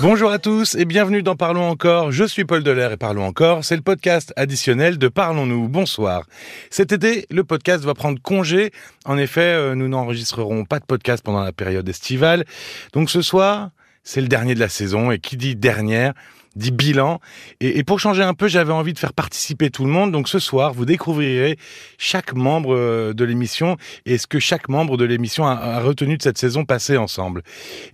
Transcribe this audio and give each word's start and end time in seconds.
Bonjour 0.00 0.30
à 0.32 0.40
tous 0.40 0.74
et 0.74 0.84
bienvenue 0.84 1.22
dans 1.22 1.36
Parlons 1.36 1.68
encore. 1.68 2.10
Je 2.10 2.24
suis 2.24 2.44
Paul 2.44 2.64
Delair 2.64 2.90
et 2.90 2.96
Parlons 2.96 3.24
encore, 3.24 3.64
c'est 3.64 3.76
le 3.76 3.82
podcast 3.82 4.32
additionnel 4.36 4.98
de 4.98 5.06
Parlons-nous. 5.06 5.68
Bonsoir. 5.68 6.24
Cet 6.68 6.90
été, 6.90 7.26
le 7.30 7.44
podcast 7.44 7.84
va 7.84 7.94
prendre 7.94 8.20
congé. 8.20 8.72
En 9.04 9.16
effet, 9.16 9.40
euh, 9.40 9.76
nous 9.76 9.88
n'enregistrerons 9.88 10.64
pas 10.64 10.80
de 10.80 10.84
podcast 10.84 11.24
pendant 11.24 11.44
la 11.44 11.52
période 11.52 11.88
estivale. 11.88 12.44
Donc 12.92 13.08
ce 13.08 13.22
soir, 13.22 13.70
c'est 14.02 14.20
le 14.20 14.28
dernier 14.28 14.54
de 14.54 14.60
la 14.60 14.68
saison 14.68 15.12
et 15.12 15.20
qui 15.20 15.36
dit 15.36 15.54
dernière 15.54 16.12
dit 16.56 16.70
bilan. 16.70 17.20
Et, 17.60 17.78
et 17.78 17.84
pour 17.84 18.00
changer 18.00 18.22
un 18.22 18.34
peu, 18.34 18.48
j'avais 18.48 18.72
envie 18.72 18.92
de 18.92 18.98
faire 18.98 19.12
participer 19.12 19.70
tout 19.70 19.84
le 19.84 19.90
monde. 19.90 20.12
Donc 20.12 20.28
ce 20.28 20.38
soir, 20.38 20.72
vous 20.72 20.84
découvrirez 20.84 21.58
chaque 21.98 22.34
membre 22.34 22.74
euh, 22.74 23.12
de 23.12 23.24
l'émission 23.24 23.76
et 24.06 24.18
ce 24.18 24.26
que 24.26 24.38
chaque 24.38 24.68
membre 24.68 24.96
de 24.96 25.04
l'émission 25.04 25.46
a, 25.46 25.52
a 25.52 25.80
retenu 25.80 26.16
de 26.16 26.22
cette 26.22 26.38
saison 26.38 26.64
passée 26.64 26.96
ensemble. 26.96 27.42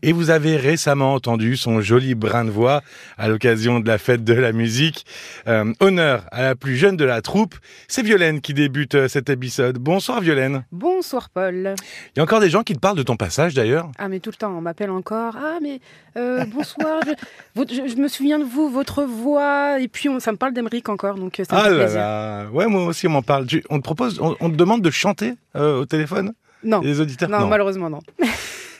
Et 0.02 0.12
vous 0.12 0.30
avez 0.30 0.56
récemment 0.56 1.14
entendu 1.14 1.56
son 1.56 1.80
joli 1.80 2.14
brin 2.14 2.44
de 2.44 2.50
voix 2.50 2.82
à 3.18 3.28
l'occasion 3.28 3.80
de 3.80 3.86
la 3.88 3.98
fête 3.98 4.24
de 4.24 4.34
la 4.34 4.52
musique. 4.52 5.04
Euh, 5.48 5.72
honneur 5.80 6.24
à 6.32 6.42
la 6.42 6.54
plus 6.54 6.76
jeune 6.76 6.96
de 6.96 7.04
la 7.04 7.22
troupe, 7.22 7.54
c'est 7.88 8.02
Violaine 8.02 8.40
qui 8.40 8.54
débute 8.54 8.94
euh, 8.94 9.08
cet 9.08 9.30
épisode. 9.30 9.78
Bonsoir 9.78 10.20
Violaine. 10.20 10.64
Bonsoir 10.72 11.28
Paul. 11.30 11.74
Il 12.14 12.18
y 12.18 12.20
a 12.20 12.22
encore 12.22 12.40
des 12.40 12.50
gens 12.50 12.62
qui 12.62 12.74
te 12.74 12.78
parlent 12.78 12.96
de 12.96 13.02
ton 13.02 13.16
passage 13.16 13.54
d'ailleurs. 13.54 13.90
Ah 13.98 14.08
mais 14.08 14.20
tout 14.20 14.30
le 14.30 14.36
temps, 14.36 14.50
on 14.56 14.60
m'appelle 14.60 14.90
encore. 14.90 15.36
Ah 15.36 15.58
mais 15.62 15.80
euh, 16.16 16.44
bonsoir, 16.46 17.00
je, 17.06 17.12
votre- 17.54 17.72
je- 17.74 17.86
je 17.88 17.96
me 17.96 18.08
souviens 18.08 18.38
de 18.38 18.44
vous, 18.50 18.68
votre 18.68 19.04
voix. 19.04 19.80
Et 19.80 19.88
puis 19.88 20.08
on, 20.08 20.20
ça 20.20 20.32
me 20.32 20.36
parle 20.36 20.52
d'Emeric 20.52 20.88
encore, 20.88 21.14
donc 21.16 21.38
euh, 21.40 21.44
ça 21.48 21.54
me 21.56 21.60
Ah 21.60 21.64
fait 21.64 21.70
là 21.70 21.76
plaisir. 21.84 22.00
là. 22.00 22.46
Ouais, 22.52 22.66
moi 22.66 22.84
aussi 22.86 23.06
on 23.06 23.10
m'en 23.10 23.22
parle. 23.22 23.46
On 23.70 23.78
te 23.78 23.82
propose, 23.82 24.20
on, 24.20 24.36
on 24.40 24.50
te 24.50 24.56
demande 24.56 24.82
de 24.82 24.90
chanter 24.90 25.34
euh, 25.56 25.80
au 25.80 25.86
téléphone? 25.86 26.32
Non, 26.62 26.80
Les 26.80 27.00
auditeurs 27.00 27.28
non, 27.30 27.46
malheureusement 27.46 27.88
non. 27.88 28.00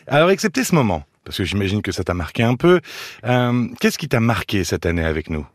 Alors, 0.06 0.30
excepté 0.30 0.64
ce 0.64 0.74
moment, 0.74 1.04
parce 1.24 1.38
que 1.38 1.44
j'imagine 1.44 1.82
que 1.82 1.92
ça 1.92 2.02
t'a 2.04 2.14
marqué 2.14 2.42
un 2.42 2.56
peu, 2.56 2.80
euh, 3.24 3.66
qu'est-ce 3.80 3.96
qui 3.96 4.08
t'a 4.08 4.20
marqué 4.20 4.64
cette 4.64 4.84
année 4.86 5.04
avec 5.04 5.30
nous? 5.30 5.46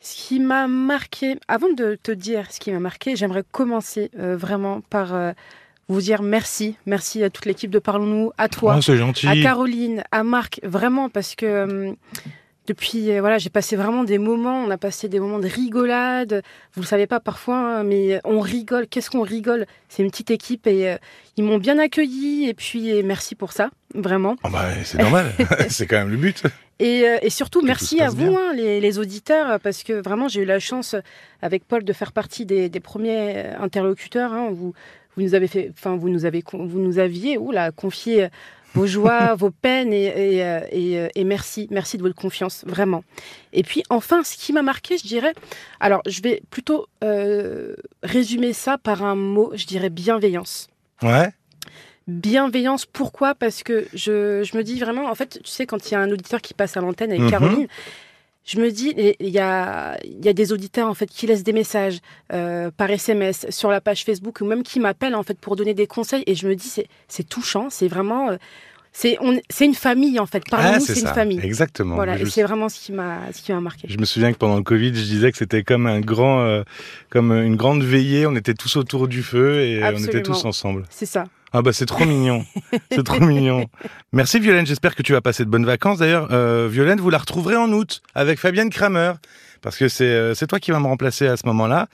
Ce 0.00 0.14
qui 0.28 0.40
m'a 0.40 0.66
marqué, 0.66 1.36
avant 1.48 1.72
de 1.72 1.96
te 2.02 2.10
dire 2.12 2.50
ce 2.50 2.58
qui 2.60 2.70
m'a 2.72 2.80
marqué, 2.80 3.16
j'aimerais 3.16 3.44
commencer 3.50 4.10
euh, 4.18 4.36
vraiment 4.36 4.80
par 4.88 5.14
euh, 5.14 5.32
vous 5.88 6.00
dire 6.00 6.22
merci. 6.22 6.76
Merci 6.86 7.22
à 7.22 7.30
toute 7.30 7.44
l'équipe 7.46 7.70
de 7.70 7.78
Parlons-nous, 7.78 8.32
à 8.38 8.48
toi, 8.48 8.78
Oh, 8.78 9.26
à 9.28 9.34
Caroline, 9.42 10.02
à 10.10 10.22
Marc, 10.24 10.60
vraiment 10.62 11.08
parce 11.08 11.34
que 11.34 11.46
euh, 11.46 11.92
depuis, 12.66 13.10
euh, 13.10 13.20
voilà, 13.20 13.38
j'ai 13.38 13.50
passé 13.50 13.74
vraiment 13.76 14.04
des 14.04 14.18
moments, 14.18 14.62
on 14.64 14.70
a 14.70 14.78
passé 14.78 15.08
des 15.08 15.18
moments 15.18 15.38
de 15.40 15.48
rigolade. 15.48 16.42
Vous 16.74 16.82
le 16.82 16.86
savez 16.86 17.06
pas 17.06 17.18
parfois, 17.20 17.56
hein, 17.56 17.82
mais 17.84 18.20
on 18.24 18.40
rigole. 18.40 18.86
Qu'est-ce 18.86 19.10
qu'on 19.10 19.22
rigole? 19.22 19.66
C'est 19.88 20.02
une 20.02 20.10
petite 20.10 20.30
équipe 20.30 20.66
et 20.66 20.90
euh, 20.90 20.96
ils 21.36 21.44
m'ont 21.44 21.58
bien 21.58 21.78
accueilli 21.78 22.48
et 22.48 22.54
puis 22.54 23.02
merci 23.02 23.34
pour 23.34 23.52
ça, 23.52 23.70
vraiment. 23.94 24.36
Oh, 24.44 24.48
bah, 24.50 24.66
c'est 24.84 24.98
normal, 24.98 25.32
c'est 25.68 25.86
quand 25.86 25.98
même 25.98 26.10
le 26.10 26.16
but. 26.16 26.44
Et, 26.78 27.08
euh, 27.08 27.18
et 27.22 27.30
surtout, 27.30 27.60
tout 27.60 27.66
merci 27.66 28.00
à 28.00 28.08
vous, 28.10 28.36
hein, 28.36 28.52
les, 28.54 28.80
les 28.80 28.98
auditeurs, 28.98 29.60
parce 29.60 29.82
que 29.82 29.92
vraiment, 29.92 30.28
j'ai 30.28 30.42
eu 30.42 30.44
la 30.44 30.58
chance, 30.58 30.96
avec 31.40 31.64
Paul, 31.66 31.84
de 31.84 31.92
faire 31.92 32.12
partie 32.12 32.46
des, 32.46 32.68
des 32.68 32.80
premiers 32.80 33.44
interlocuteurs. 33.60 34.32
hein. 34.32 34.48
vous, 34.50 34.72
vous 35.16 35.22
nous 35.22 35.34
avez 35.34 35.46
fait, 35.46 35.70
enfin, 35.76 35.96
vous 35.96 36.08
nous 36.08 36.24
avez, 36.24 36.42
vous 36.52 36.78
nous 36.80 36.98
aviez, 36.98 37.38
oula, 37.38 37.70
confié 37.70 38.28
vos 38.74 38.86
joies, 38.86 39.34
vos 39.34 39.50
peines, 39.50 39.92
et, 39.92 40.04
et, 40.06 40.44
euh, 40.44 40.60
et, 40.70 40.98
euh, 40.98 41.08
et 41.14 41.24
merci, 41.24 41.68
merci 41.70 41.96
de 41.98 42.02
votre 42.02 42.14
confiance, 42.14 42.64
vraiment. 42.66 43.04
Et 43.52 43.62
puis, 43.62 43.82
enfin, 43.90 44.22
ce 44.24 44.36
qui 44.36 44.52
m'a 44.52 44.62
marqué, 44.62 44.96
je 44.98 45.06
dirais, 45.06 45.34
alors, 45.80 46.00
je 46.06 46.22
vais 46.22 46.42
plutôt 46.50 46.86
euh, 47.04 47.74
résumer 48.02 48.52
ça 48.52 48.78
par 48.78 49.04
un 49.04 49.14
mot, 49.14 49.52
je 49.54 49.66
dirais 49.66 49.90
bienveillance. 49.90 50.68
Ouais. 51.02 51.30
Bienveillance, 52.08 52.84
pourquoi? 52.84 53.34
Parce 53.34 53.62
que 53.62 53.86
je, 53.94 54.42
je 54.42 54.56
me 54.56 54.62
dis 54.64 54.78
vraiment, 54.80 55.08
en 55.08 55.14
fait, 55.14 55.38
tu 55.42 55.50
sais, 55.50 55.66
quand 55.66 55.88
il 55.90 55.92
y 55.92 55.96
a 55.96 56.00
un 56.00 56.10
auditeur 56.10 56.40
qui 56.40 56.52
passe 56.52 56.76
à 56.76 56.80
l'antenne 56.80 57.10
avec 57.10 57.22
Mhm. 57.22 57.30
Caroline, 57.30 57.66
je 58.44 58.58
me 58.58 58.70
dis, 58.70 58.92
il 58.96 59.28
y 59.28 59.38
a, 59.38 59.96
y 60.04 60.28
a 60.28 60.32
des 60.32 60.52
auditeurs 60.52 60.88
en 60.88 60.94
fait 60.94 61.06
qui 61.06 61.26
laissent 61.26 61.44
des 61.44 61.52
messages 61.52 61.98
euh, 62.32 62.70
par 62.76 62.90
SMS 62.90 63.46
sur 63.50 63.70
la 63.70 63.80
page 63.80 64.04
Facebook 64.04 64.40
ou 64.40 64.44
même 64.44 64.62
qui 64.62 64.80
m'appellent 64.80 65.14
en 65.14 65.22
fait 65.22 65.38
pour 65.38 65.54
donner 65.54 65.74
des 65.74 65.86
conseils. 65.86 66.24
Et 66.26 66.34
je 66.34 66.48
me 66.48 66.56
dis, 66.56 66.72
c'est, 67.08 67.28
touchant, 67.28 67.68
c'est 67.70 67.86
vraiment, 67.86 68.30
euh, 68.30 68.36
c'est, 68.92 69.16
une 69.60 69.74
famille 69.74 70.18
en 70.18 70.26
fait. 70.26 70.42
Parlons-nous, 70.50 70.74
Ah, 70.74 70.80
c'est, 70.80 71.00
une 71.00 71.06
famille. 71.06 71.40
Exactement. 71.40 71.94
Voilà, 71.94 72.16
je, 72.16 72.24
et 72.26 72.30
c'est 72.30 72.42
vraiment 72.42 72.68
ce 72.68 72.80
qui 72.80 72.90
m'a, 72.90 73.20
ce 73.32 73.42
qui 73.42 73.52
m'a 73.52 73.60
marqué. 73.60 73.86
je 73.88 73.98
me 73.98 74.04
souviens 74.04 74.32
que 74.32 74.38
pendant 74.38 74.56
le 74.56 74.64
Covid, 74.64 74.88
je 74.88 75.04
disais 75.04 75.30
que 75.30 75.38
c'était 75.38 75.62
comme 75.62 75.86
un 75.86 76.00
grand, 76.00 76.40
euh, 76.40 76.64
comme 77.10 77.30
une 77.30 77.56
grande 77.56 77.84
veillée. 77.84 78.26
On 78.26 78.34
était 78.34 78.54
tous 78.54 78.74
autour 78.74 79.06
du 79.06 79.22
feu 79.22 79.60
et 79.60 79.84
on 79.84 79.98
était 79.98 80.22
tous 80.22 80.44
ensemble. 80.44 80.84
C'est 80.90 81.06
ça. 81.06 81.26
Ah 81.54 81.60
bah 81.60 81.72
c'est 81.72 81.86
trop 81.86 82.06
mignon, 82.06 82.46
c'est 82.90 83.04
trop 83.04 83.20
mignon. 83.20 83.66
Merci 84.12 84.40
Violaine, 84.40 84.66
j'espère 84.66 84.94
que 84.94 85.02
tu 85.02 85.12
vas 85.12 85.20
passer 85.20 85.44
de 85.44 85.50
bonnes 85.50 85.66
vacances. 85.66 85.98
D'ailleurs, 85.98 86.28
euh, 86.32 86.66
Violaine, 86.70 86.98
vous 86.98 87.10
la 87.10 87.18
retrouverez 87.18 87.56
en 87.56 87.70
août 87.72 88.00
avec 88.14 88.38
Fabienne 88.38 88.70
Kramer, 88.70 89.12
parce 89.60 89.76
que 89.76 89.88
c'est 89.88 90.04
euh, 90.04 90.34
toi 90.48 90.58
qui 90.58 90.70
vas 90.70 90.80
me 90.80 90.86
remplacer 90.86 91.26
à 91.26 91.36
ce 91.36 91.46
moment-là. 91.46 91.88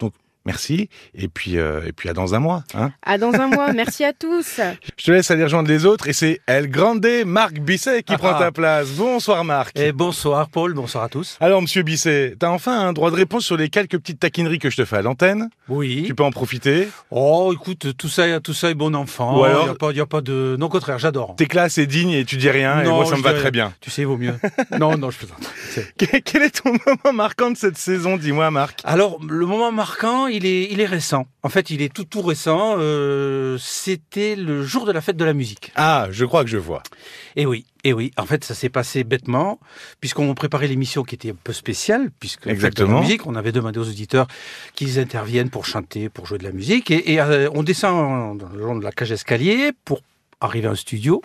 Donc 0.00 0.14
merci 0.46 0.88
et 1.14 1.28
puis 1.28 1.58
euh, 1.58 1.80
et 1.86 1.92
puis 1.92 2.08
à 2.08 2.12
dans 2.12 2.34
un 2.34 2.38
mois. 2.38 2.64
Hein 2.74 2.92
À 3.02 3.18
dans 3.18 3.32
un 3.34 3.48
mois. 3.48 3.72
Merci 3.72 4.04
à 4.04 4.12
tous. 4.12 4.60
Je 4.98 5.04
te 5.04 5.10
laisse 5.10 5.30
aller 5.30 5.44
rejoindre 5.44 5.68
les 5.68 5.84
autres 5.86 6.08
et 6.08 6.12
c'est 6.12 6.40
El 6.46 6.68
Grande 6.70 7.06
Marc 7.26 7.54
Bisset 7.60 8.02
qui 8.02 8.16
prend 8.16 8.32
Ah. 8.34 8.38
ta 8.38 8.52
place. 8.52 8.88
Bonsoir 8.90 9.44
Marc. 9.44 9.78
Et 9.78 9.92
bonsoir 9.92 10.48
Paul, 10.48 10.74
bonsoir 10.74 11.04
à 11.04 11.08
tous. 11.08 11.36
Alors 11.40 11.62
Monsieur 11.62 11.82
Bisset, 11.82 12.36
t'as 12.38 12.48
enfin 12.50 12.78
un 12.86 12.92
droit 12.92 13.10
de 13.10 13.16
réponse 13.16 13.44
sur 13.44 13.56
les 13.56 13.68
quelques 13.68 13.98
petites 13.98 14.20
taquineries 14.20 14.58
que 14.58 14.70
je 14.70 14.76
te 14.76 14.84
fais 14.84 14.96
à 14.96 15.02
l'antenne. 15.02 15.48
Oui. 15.68 16.04
Tu 16.06 16.14
peux 16.14 16.24
en 16.24 16.30
profiter. 16.30 16.88
Oh, 17.10 17.52
écoute, 17.54 17.96
tout 17.96 18.08
ça, 18.08 18.40
tout 18.40 18.54
ça 18.54 18.70
est 18.70 18.74
bon 18.74 18.94
enfant. 18.94 19.38
Ou 19.40 19.44
alors- 19.44 19.64
il 19.64 19.96
y 19.96 20.00
a 20.00 20.06
pas, 20.06 20.18
a 20.18 20.20
de, 20.20 20.56
non 20.58 20.66
au 20.66 20.68
contraire, 20.68 20.98
j'adore. 20.98 21.34
T'es 21.36 21.46
classe 21.46 21.78
et 21.78 21.86
digne 21.86 22.10
et 22.10 22.24
tu 22.24 22.36
dis 22.36 22.50
rien 22.50 22.82
et 22.82 22.88
moi 22.88 23.04
ça 23.06 23.16
me 23.16 23.22
va 23.22 23.30
dirais- 23.30 23.40
très 23.40 23.50
bien. 23.50 23.72
Tu 23.80 23.90
sais, 23.90 24.02
il 24.02 24.06
vaut 24.06 24.16
mieux. 24.16 24.34
non, 24.78 24.96
non, 24.98 25.10
je 25.10 25.18
plaisante. 25.18 25.38
Quel 26.24 26.42
est 26.42 26.62
ton 26.62 26.72
moment 26.72 27.12
marquant 27.12 27.50
de 27.50 27.56
cette 27.56 27.76
saison 27.78 28.16
Dis-moi 28.16 28.50
Marc? 28.50 28.80
Alors, 28.84 29.20
le 29.24 29.46
moment 29.46 29.72
marquant, 29.72 30.26
il 30.26 30.46
est, 30.46 30.68
il 30.70 30.80
est 30.80 30.86
récent. 30.86 31.26
En 31.42 31.48
fait, 31.48 31.70
il 31.70 31.82
est 31.82 31.92
tout, 31.92 32.04
tout 32.04 32.22
récent. 32.22 32.76
Euh, 32.78 33.58
C'était 33.60 34.36
le 34.36 34.62
jour 34.64 34.86
de 34.86 34.92
la 34.92 35.00
fête 35.00 35.16
de 35.16 35.24
la 35.24 35.34
musique. 35.34 35.72
Ah, 35.76 36.08
je 36.10 36.24
crois 36.24 36.44
que 36.44 36.50
je 36.50 36.58
vois. 36.58 36.82
Et 37.36 37.46
oui, 37.46 37.66
et 37.84 37.92
oui. 37.92 38.12
En 38.16 38.24
fait, 38.26 38.44
ça 38.44 38.54
s'est 38.54 38.68
passé 38.68 39.04
bêtement, 39.04 39.58
puisqu'on 40.00 40.32
préparait 40.34 40.68
l'émission 40.68 41.02
qui 41.02 41.14
était 41.14 41.30
un 41.30 41.36
peu 41.42 41.52
spéciale, 41.52 42.10
puisque 42.20 42.46
la 42.46 42.52
fête 42.52 42.60
de 42.60 42.66
Exactement. 42.66 42.94
la 42.96 43.00
musique, 43.02 43.26
on 43.26 43.34
avait 43.34 43.52
demandé 43.52 43.78
aux 43.78 43.88
auditeurs 43.88 44.26
qu'ils 44.74 44.98
interviennent 44.98 45.50
pour 45.50 45.66
chanter, 45.66 46.08
pour 46.08 46.26
jouer 46.26 46.38
de 46.38 46.44
la 46.44 46.52
musique, 46.52 46.90
et, 46.90 47.12
et, 47.12 47.20
euh, 47.20 47.48
on 47.54 47.62
descend 47.62 48.38
dans 48.38 48.48
le 48.48 48.60
long 48.60 48.76
de 48.76 48.84
la 48.84 48.92
cage 48.92 49.12
escalier 49.12 49.72
pour 49.84 50.00
arriver 50.44 50.68
en 50.68 50.74
studio. 50.74 51.22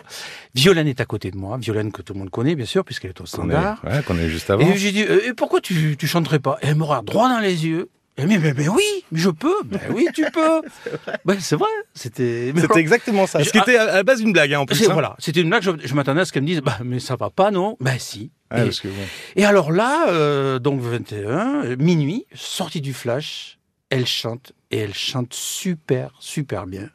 Violaine 0.54 0.88
est 0.88 1.00
à 1.00 1.04
côté 1.04 1.30
de 1.30 1.36
moi, 1.36 1.56
Violaine 1.58 1.92
que 1.92 2.02
tout 2.02 2.12
le 2.14 2.18
monde 2.20 2.30
connaît, 2.30 2.54
bien 2.54 2.66
sûr, 2.66 2.84
puisqu'elle 2.84 3.10
est 3.10 3.20
au 3.20 3.24
Qu'on 3.24 3.28
standard. 3.28 3.80
est, 3.84 3.88
ouais, 3.96 4.02
qu'on 4.02 4.18
est 4.18 4.28
juste 4.28 4.50
avant. 4.50 4.66
Et 4.66 4.76
j'ai 4.76 4.92
dit, 4.92 5.02
euh, 5.04 5.28
et 5.28 5.34
pourquoi 5.34 5.60
tu, 5.60 5.96
tu 5.98 6.06
chanterais 6.06 6.38
pas? 6.40 6.58
Et 6.62 6.66
Elle 6.68 6.76
me 6.76 6.84
regarde 6.84 7.06
droit 7.06 7.28
dans 7.28 7.40
les 7.40 7.66
yeux. 7.66 7.88
Elle 8.16 8.26
me 8.26 8.32
dit, 8.32 8.38
mais, 8.38 8.52
mais 8.54 8.68
oui, 8.68 8.84
je 9.12 9.30
peux. 9.30 9.54
Ben 9.64 9.80
oui, 9.94 10.06
tu 10.14 10.24
peux. 10.32 10.60
Ben, 11.24 11.36
c'est 11.40 11.56
vrai. 11.56 11.68
C'était. 11.94 12.52
mais 12.54 12.60
C'était 12.62 12.80
exactement 12.80 13.26
ça. 13.26 13.42
Ce 13.42 13.50
qui 13.50 13.58
était 13.58 13.76
à 13.76 13.86
la 13.86 14.02
base 14.02 14.20
une 14.20 14.32
blague, 14.32 14.52
hein, 14.52 14.60
en 14.60 14.66
plus. 14.66 14.82
hein. 14.88 14.92
Voilà, 14.92 15.16
c'était 15.18 15.40
une 15.40 15.48
blague. 15.48 15.62
Je, 15.62 15.70
je 15.82 15.94
m'attendais 15.94 16.20
à 16.20 16.24
ce 16.24 16.32
qu'elle 16.32 16.42
me 16.42 16.48
dise, 16.48 16.60
bah, 16.60 16.78
mais 16.84 16.98
ça 16.98 17.16
va 17.16 17.30
pas, 17.30 17.50
non 17.50 17.76
Ben 17.80 17.98
si. 17.98 18.30
Et, 18.52 18.62
parce 18.64 18.80
que 18.80 18.88
bon. 18.88 18.94
et 19.36 19.44
alors 19.44 19.70
là, 19.70 20.08
euh, 20.10 20.58
donc 20.58 20.80
21, 20.80 21.64
euh, 21.64 21.76
minuit, 21.78 22.26
sortie 22.34 22.80
du 22.80 22.92
flash, 22.92 23.58
elle 23.90 24.06
chante 24.06 24.52
et 24.72 24.78
elle 24.78 24.94
chante 24.94 25.32
super, 25.32 26.10
super 26.18 26.66
bien. 26.66 26.90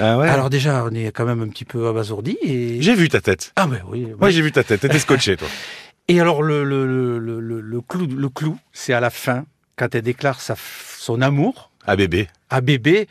Ah 0.00 0.18
ouais. 0.18 0.28
Alors 0.28 0.50
déjà, 0.50 0.84
on 0.84 0.94
est 0.94 1.10
quand 1.12 1.24
même 1.24 1.42
un 1.42 1.48
petit 1.48 1.64
peu 1.64 1.88
abasourdi 1.88 2.36
et 2.42 2.80
j'ai 2.82 2.94
vu 2.94 3.08
ta 3.08 3.20
tête. 3.20 3.52
ah 3.56 3.66
ben 3.66 3.82
oui. 3.88 4.06
Moi, 4.18 4.30
j'ai 4.30 4.42
vu 4.42 4.52
ta 4.52 4.62
tête. 4.64 4.80
T'étais 4.80 4.98
scotché, 4.98 5.36
toi. 5.36 5.48
Et 6.10 6.20
alors 6.20 6.42
le 6.42 6.64
le, 6.64 6.86
le, 7.18 7.38
le, 7.60 7.80
clou, 7.82 8.06
le 8.06 8.28
clou, 8.30 8.58
c'est 8.72 8.94
à 8.94 9.00
la 9.00 9.10
fin 9.10 9.44
quand 9.76 9.94
elle 9.94 10.00
déclare 10.02 10.40
sa, 10.40 10.54
son 10.98 11.20
amour 11.20 11.70
Ah 11.86 11.96
bébé. 11.96 12.28
à 12.48 12.62
bébé, 12.62 13.08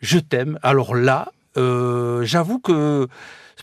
je 0.00 0.18
t'aime. 0.18 0.58
Alors 0.64 0.96
là, 0.96 1.28
euh, 1.56 2.24
j'avoue 2.24 2.58
que 2.58 3.06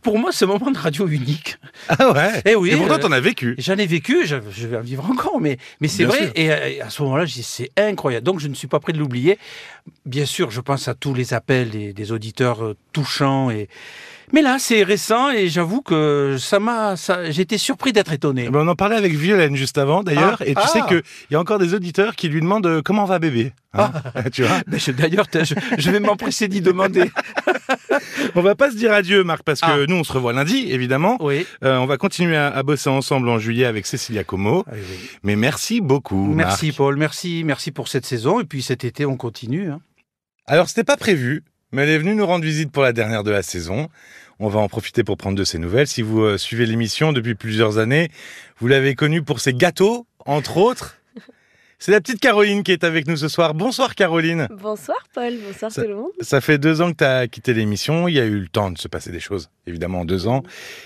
pour 0.02 0.18
moi, 0.18 0.31
un 0.40 0.46
moment 0.46 0.72
de 0.72 0.78
radio 0.78 1.08
unique. 1.08 1.58
Ah 1.90 2.11
ouais. 2.11 2.41
Eh 2.46 2.55
oui. 2.55 2.72
Et 2.72 2.76
pourtant, 2.76 2.96
euh, 2.96 2.97
t'en 2.97 3.11
as 3.11 3.20
vécu. 3.20 3.55
J'en 3.58 3.78
ai 3.78 3.85
vécu, 3.85 4.26
je, 4.26 4.35
je 4.52 4.67
vais 4.67 4.78
en 4.78 4.82
vivre 4.82 5.09
encore, 5.09 5.40
mais, 5.40 5.58
mais 5.79 5.88
c'est 5.88 6.03
vrai. 6.03 6.17
sûr. 6.17 6.32
Et, 6.35 6.52
euh, 6.52 6.70
et 6.70 6.82
à 6.82 6.90
ce 6.90 7.02
moment-là, 7.03 7.26
je 7.26 7.34
dis, 7.34 7.44
c'est 7.44 7.72
incroyable. 7.78 8.26
Donc, 8.26 8.40
je 8.40 8.47
ne 8.47 8.53
suis 8.53 8.67
pas 8.67 8.79
prêt 8.79 8.94
de 8.94 8.97
l'oublier. 8.97 9.38
Bien 10.05 10.26
sûr, 10.26 10.52
je 10.52 10.59
pense 10.59 10.88
à 10.88 10.96
tous 10.96 11.14
les 11.14 11.34
appels 11.34 11.70
des, 11.70 11.94
des 11.94 12.11
auditeurs 12.11 12.64
euh, 12.64 12.76
touchants. 12.94 13.49
Et... 13.52 13.70
Mais 14.34 14.41
là, 14.41 14.58
c'est 14.59 14.84
récent 14.84 15.29
et 15.32 15.47
j'avoue 15.47 15.82
que 15.82 16.35
ça 16.38 16.59
m'a, 16.59 16.96
été 17.38 17.58
surpris 17.58 17.94
d'être 17.94 18.12
étonné. 18.12 18.46
Eh 18.47 18.50
ben, 18.50 18.59
on 18.59 18.68
en 18.68 18.76
parlait 18.76 18.97
avec 18.97 19.14
Violaine 19.14 19.56
juste 19.56 19.78
avant, 19.78 20.03
d'ailleurs. 20.03 20.38
Ah. 20.41 20.46
et 20.46 20.53
tu 20.53 20.62
Ah. 20.62 20.68
sais 20.68 20.82
qu'il 20.88 21.02
y 21.32 21.35
a 21.35 21.40
encore 21.40 21.59
des 21.59 21.74
auditeurs 21.74 22.16
qui 22.16 22.28
lui 22.28 22.41
demandent 22.41 22.66
euh, 22.68 22.82
comment 22.84 23.06
va 23.06 23.20
bébé. 23.20 23.53
Hein 23.74 23.91
tu 24.34 24.44
vois 24.44 24.59
Ben, 24.68 24.79
D'ailleurs, 24.97 25.28
je, 25.34 25.56
je 25.78 25.91
vais 25.91 26.02
m'empresser 26.02 26.50
d'y 26.50 26.59
demander. 26.59 27.09
On 28.35 28.41
va 28.41 28.56
pas 28.56 28.70
se 28.72 28.76
dire 28.76 28.91
adieu, 28.91 29.24
Marc, 29.24 29.44
parce 29.44 29.62
que 29.62 29.66
Ah. 29.84 29.85
nous, 29.88 29.96
on 29.96 30.03
se 30.03 30.12
revoit 30.12 30.34
lundi, 30.34 30.68
évidemment. 30.72 31.18
Oui. 31.22 31.46
Euh, 31.64 31.78
on 31.78 31.85
va 31.85 31.97
continuer 31.97 32.35
à, 32.35 32.47
à 32.47 32.64
bosser 32.64 32.90
ensemble 32.90 33.30
en 33.30 33.40
juillet 33.40 33.66
avec 33.66 33.85
Cécilia 33.85 34.23
Como. 34.23 34.64
Ah 34.68 34.72
oui, 34.73 34.80
oui. 34.90 35.09
Mais 35.23 35.35
merci 35.38 35.80
beaucoup. 35.82 36.26
Merci 36.34 36.68
Marc. 36.68 36.78
Paul, 36.78 36.97
merci, 36.97 37.44
merci 37.46 37.72
pour 37.72 37.88
cette 37.88 38.06
saison. 38.06 38.40
Et 38.41 38.46
puis 38.46 38.62
cet 38.62 38.84
été, 38.84 39.06
on 39.06 39.16
continue. 39.16 39.70
hein. 39.72 39.80
Alors, 40.47 40.68
c'était 40.70 40.84
pas 40.84 40.97
prévu, 40.97 41.44
mais 41.72 41.84
elle 41.84 41.90
est 41.90 41.97
venue 41.97 42.16
nous 42.16 42.25
rendre 42.25 42.43
visite 42.46 42.72
pour 42.72 42.84
la 42.84 42.93
dernière 42.93 43.23
de 43.23 43.31
la 43.31 43.41
saison. 43.41 43.90
On 44.40 44.49
va 44.49 44.59
en 44.59 44.67
profiter 44.69 45.03
pour 45.03 45.17
prendre 45.17 45.37
de 45.37 45.43
ses 45.43 45.58
nouvelles. 45.58 45.87
Si 45.87 46.02
vous 46.02 46.22
euh, 46.22 46.37
suivez 46.37 46.66
l'émission 46.66 47.11
depuis 47.11 47.34
plusieurs 47.35 47.78
années, 47.79 48.09
vous 48.59 48.67
l'avez 48.67 48.93
connue 48.96 49.23
pour 49.23 49.40
ses 49.40 49.53
gâteaux, 49.53 50.05
entre 50.25 50.58
autres. 50.58 50.97
C'est 51.79 51.91
la 51.91 52.02
petite 52.02 52.19
Caroline 52.19 52.64
qui 52.64 52.72
est 52.72 52.84
avec 52.84 53.08
nous 53.08 53.17
ce 53.17 53.28
soir. 53.28 53.53
Bonsoir 53.53 53.93
Caroline. 53.93 54.47
Bonsoir 54.52 54.97
Paul, 55.14 55.34
bonsoir 55.46 55.72
Ça- 55.72 55.84
tout 55.84 55.87
le 55.87 55.96
monde. 55.96 56.11
Ça 56.22 56.41
fait 56.41 56.58
deux 56.58 56.81
ans 56.81 56.91
que 56.91 56.97
tu 56.97 57.03
as 57.03 57.28
quitté 57.28 57.53
l'émission. 57.53 58.08
Il 58.08 58.16
y 58.16 58.20
a 58.20 58.25
eu 58.25 58.40
le 58.40 58.47
temps 58.47 58.72
de 58.72 58.78
se 58.79 58.87
passer 58.87 59.11
des 59.11 59.20
choses, 59.20 59.49
évidemment, 59.67 59.99
en 60.02 60.05
deux 60.05 60.28
ans. 60.28 60.41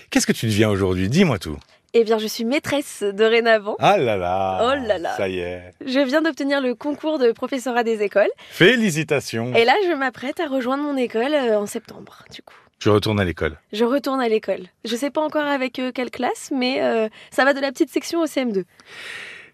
Qu'est-ce 0.10 0.28
que 0.28 0.34
tu 0.34 0.48
deviens 0.48 0.70
aujourd'hui? 0.70 1.08
Dis-moi 1.08 1.40
tout. 1.40 1.58
Eh 1.94 2.04
bien, 2.06 2.18
je 2.18 2.28
suis 2.28 2.46
maîtresse 2.46 3.04
dorénavant. 3.04 3.76
Ah 3.80 3.98
là 3.98 4.16
là 4.16 4.60
Oh 4.64 4.88
là 4.88 4.98
là. 4.98 5.16
Ça 5.18 5.28
y 5.28 5.40
est. 5.40 5.74
Je 5.86 6.00
viens 6.00 6.22
d'obtenir 6.22 6.62
le 6.62 6.74
concours 6.74 7.20
de 7.20 7.32
professorat 7.34 7.84
des 7.84 8.02
écoles. 8.02 8.30
Félicitations. 8.50 9.54
Et 9.56 9.66
là, 9.66 9.74
je 9.86 9.94
m'apprête 9.94 10.40
à 10.40 10.48
rejoindre 10.48 10.84
mon 10.84 10.96
école 10.96 11.34
euh, 11.34 11.60
en 11.60 11.66
septembre, 11.66 12.24
du 12.34 12.42
coup. 12.44 12.56
Tu 12.80 12.90
retournes 12.90 13.20
à 13.20 13.26
l'école. 13.26 13.58
Je 13.74 13.84
retourne 13.84 14.22
à 14.22 14.30
l'école. 14.30 14.62
Je 14.86 14.96
sais 14.96 15.12
pas 15.12 15.22
encore 15.22 15.46
avec 15.46 15.80
euh, 15.80 15.92
quelle 15.94 16.12
classe, 16.12 16.50
mais 16.56 16.82
euh, 16.82 17.10
ça 17.30 17.44
va 17.44 17.54
de 17.54 17.60
la 17.60 17.72
petite 17.72 17.90
section 17.90 18.22
au 18.22 18.26
CM2. 18.26 18.64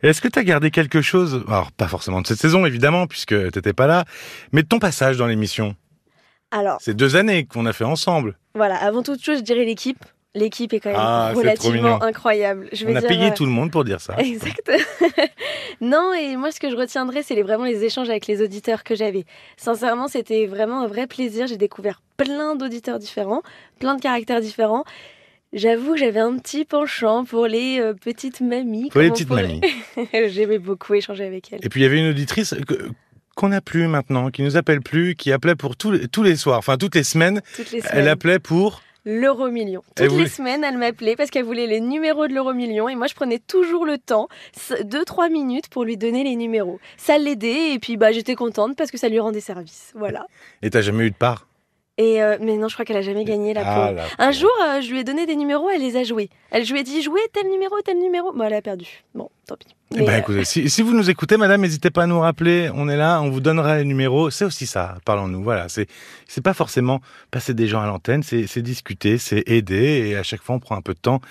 Est-ce 0.03 0.21
que 0.21 0.27
tu 0.27 0.37
as 0.37 0.43
gardé 0.43 0.69
quelque 0.69 1.01
chose 1.01 1.43
Alors, 1.47 1.71
pas 1.71 1.87
forcément 1.87 2.21
de 2.21 2.27
cette 2.27 2.37
saison, 2.39 2.67
évidemment, 2.67 3.07
puisque 3.07 3.51
t'étais 3.51 3.73
pas 3.73 3.87
là, 3.87 4.05
mais 4.51 4.61
de 4.61 4.67
ton 4.67 4.77
passage 4.77 5.17
dans 5.17 5.25
l'émission? 5.25 5.75
Alors, 6.51 6.77
C'est 6.81 6.93
deux 6.93 7.15
années 7.15 7.45
qu'on 7.45 7.65
a 7.65 7.73
fait 7.73 7.83
ensemble. 7.83 8.37
voilà, 8.53 8.75
avant 8.75 9.01
toute 9.01 9.23
chose, 9.23 9.39
je 9.39 9.43
dirais 9.43 9.65
l'équipe. 9.65 10.05
L'équipe 10.37 10.71
est 10.73 10.79
quand 10.79 10.89
même 10.89 10.99
Ah, 10.99 11.31
relativement 11.35 12.01
incroyable. 12.03 12.69
Je 12.71 12.85
On 12.85 12.95
a 12.95 12.99
dire, 12.99 13.09
payé 13.09 13.27
euh, 13.31 13.33
tout 13.35 13.45
le 13.45 13.51
monde 13.51 13.71
pour 13.71 13.83
dire 13.83 13.99
ça. 13.99 14.15
Exact. 14.19 14.71
non, 15.81 16.13
et 16.13 16.35
moi, 16.37 16.51
ce 16.51 16.59
que 16.59 16.69
je 16.69 16.75
retiendrai, 16.75 17.23
c'est 17.23 17.41
vraiment 17.41 17.65
les 17.65 17.83
échanges 17.83 18.09
avec 18.09 18.27
les 18.27 18.41
auditeurs 18.41 18.83
que 18.83 18.95
j'avais. 18.95 19.25
Sincèrement, 19.57 20.07
c'était 20.07 20.45
vraiment 20.45 20.81
un 20.81 20.87
vrai 20.87 21.07
plaisir. 21.07 21.47
J'ai 21.47 21.57
découvert 21.57 22.01
plein 22.17 22.55
d'auditeurs 22.55 22.99
différents, 22.99 23.41
plein 23.79 23.95
de 23.95 24.01
caractères 24.01 24.41
différents. 24.41 24.83
J'avoue 25.53 25.93
que 25.93 25.99
j'avais 25.99 26.19
un 26.19 26.37
petit 26.37 26.65
penchant 26.65 27.23
pour 27.23 27.47
les 27.47 27.79
euh, 27.79 27.93
petites 27.93 28.41
mamies. 28.41 28.89
Pour 28.89 29.01
les 29.01 29.09
petites 29.09 29.29
mamies. 29.29 29.61
J'aimais 30.13 30.59
beaucoup 30.59 30.93
échanger 30.93 31.25
avec 31.25 31.51
elles. 31.53 31.59
Et 31.63 31.69
puis 31.69 31.79
il 31.79 31.83
y 31.83 31.85
avait 31.85 31.99
une 31.99 32.09
auditrice 32.09 32.53
que- 32.67 32.89
qu'on 33.35 33.49
n'a 33.49 33.61
plus 33.61 33.87
maintenant, 33.87 34.29
qui 34.31 34.41
nous 34.41 34.57
appelle 34.57 34.81
plus, 34.81 35.15
qui 35.15 35.31
appelait 35.31 35.55
pour 35.55 35.77
tous 35.77 35.91
les, 35.91 36.07
tous 36.07 36.23
les 36.23 36.35
soirs, 36.35 36.57
enfin 36.57 36.75
toutes 36.77 36.95
les 36.95 37.03
semaines. 37.03 37.41
Toutes 37.55 37.71
les 37.71 37.77
Elle 37.77 37.83
semaines. 37.89 38.07
appelait 38.07 38.39
pour. 38.39 38.81
L'euro 39.09 39.49
million. 39.49 39.83
Et 39.97 40.03
Toutes 40.03 40.07
vous- 40.15 40.19
les 40.19 40.27
semaines, 40.27 40.65
elle 40.65 40.77
m'appelait 40.77 41.15
parce 41.15 41.29
qu'elle 41.29 41.45
voulait 41.45 41.65
les 41.65 41.79
numéros 41.79 42.27
de 42.27 42.33
l'euro 42.33 42.53
million 42.53 42.89
et 42.89 42.95
moi 42.95 43.07
je 43.07 43.13
prenais 43.15 43.39
toujours 43.39 43.85
le 43.85 43.97
temps, 43.97 44.27
2-3 44.83 45.29
minutes 45.29 45.69
pour 45.69 45.85
lui 45.85 45.95
donner 45.95 46.25
les 46.25 46.35
numéros. 46.35 46.79
Ça 46.97 47.17
l'aidait 47.17 47.71
et 47.73 47.79
puis 47.79 47.95
bah 47.95 48.11
j'étais 48.11 48.35
contente 48.35 48.75
parce 48.75 48.91
que 48.91 48.97
ça 48.97 49.07
lui 49.07 49.19
rendait 49.19 49.39
service. 49.39 49.93
Voilà. 49.95 50.27
Et 50.61 50.69
t'as 50.69 50.81
jamais 50.81 51.05
eu 51.05 51.11
de 51.11 51.15
part? 51.15 51.47
Et 51.97 52.21
euh, 52.21 52.37
mais 52.41 52.57
non, 52.57 52.67
je 52.67 52.73
crois 52.75 52.83
qu'elle 52.83 52.97
a 52.97 53.01
jamais 53.01 53.23
gagné 53.23 53.53
la 53.53 53.61
Ah, 53.65 53.91
la 53.93 54.03
Un 54.19 54.31
jour, 54.31 54.51
euh, 54.67 54.81
je 54.81 54.91
lui 54.91 54.99
ai 54.99 55.03
donné 55.05 55.25
des 55.25 55.37
numéros, 55.37 55.69
elle 55.69 55.81
les 55.81 55.95
a 55.95 56.03
joués. 56.03 56.29
Elle 56.51 56.69
ai 56.75 56.83
dit 56.83 57.01
jouer 57.01 57.21
tel 57.31 57.49
numéro, 57.49 57.79
tel 57.85 57.97
numéro. 57.99 58.33
Bon, 58.33 58.43
elle 58.43 58.53
a 58.55 58.61
perdu. 58.61 59.03
Bon, 59.15 59.29
tant 59.47 59.55
pis. 59.55 59.67
Eh 59.95 59.99
Mais, 59.99 60.05
ben, 60.05 60.13
euh, 60.13 60.17
écoutez, 60.17 60.45
si, 60.45 60.69
si 60.69 60.81
vous 60.81 60.93
nous 60.93 61.09
écoutez, 61.09 61.37
madame, 61.37 61.61
n'hésitez 61.61 61.89
pas 61.89 62.03
à 62.03 62.07
nous 62.07 62.19
rappeler. 62.19 62.69
On 62.73 62.89
est 62.89 62.97
là, 62.97 63.21
on 63.21 63.29
vous 63.29 63.39
donnera 63.39 63.77
les 63.77 63.85
numéros. 63.85 64.29
C'est 64.29 64.45
aussi 64.45 64.67
ça, 64.67 64.97
parlons-nous. 65.05 65.41
Voilà, 65.41 65.67
c'est 65.69 65.87
pas 66.43 66.53
forcément 66.53 67.01
passer 67.31 67.53
des 67.53 67.67
gens 67.67 67.81
à 67.81 67.87
l'antenne, 67.87 68.21
c'est 68.23 68.61
discuter, 68.61 69.17
c'est 69.17 69.43
aider. 69.47 70.09
Et 70.09 70.15
à 70.17 70.23
chaque 70.23 70.41
fois, 70.43 70.55
on 70.55 70.59
prend 70.59 70.75
un 70.75 70.81
peu 70.81 70.93
de 70.93 70.99
temps 70.99 71.21